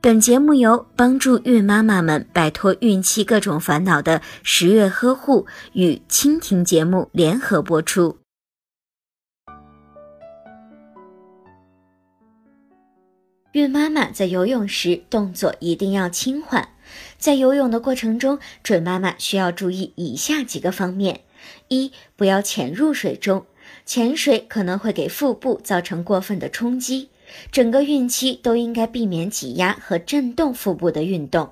[0.00, 8.18] 本节目由帮助孕妈妈们摆脱孕期各种烦恼的十月呵护与蜻蜓节目联合播出。
[13.50, 16.68] 孕妈妈在游泳时动作一定要轻缓，
[17.18, 21.22] 在游泳的过程中，准妈妈需要注意以下几个方面：
[21.66, 23.46] 一、不要潜入水中，
[23.84, 27.10] 潜水可能会给腹部造成过分的冲击。
[27.50, 31.50] 整个孕期都应该避免挤压和震动腹部的运动，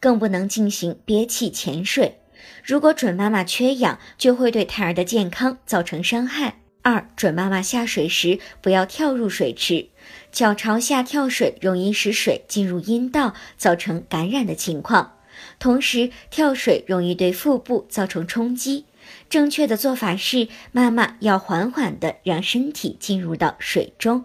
[0.00, 2.18] 更不能进行憋气潜水。
[2.64, 6.60] 如果准妈妈缺氧，就会对胎儿的健康造成伤害。
[6.82, 9.88] 二、准妈妈下水时不要跳入水池，
[10.32, 15.16] 脚朝下跳水容易使水进入阴道，造成感染的情况。
[15.58, 18.86] 同时，跳水容易对腹部造成冲击。
[19.28, 24.24] 正确的做法是，妈妈要缓缓地让身体进入到水中。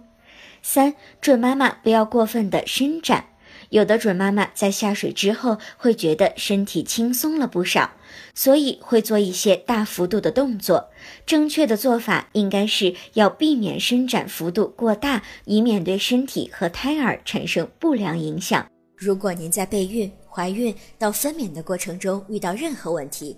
[0.63, 3.25] 三准妈妈不要过分的伸展，
[3.69, 7.91] 有的准妈妈在下水之后会觉得身体轻松了不少，
[8.33, 10.89] 所以会做一些大幅度的动作。
[11.25, 18.65] 正确的做法应该是要避免伸展幅度过大，以免对身体和胎儿产生不良影响。
[18.95, 23.37] 如果您在备孕、怀孕到分娩的过程中遇到任何问题，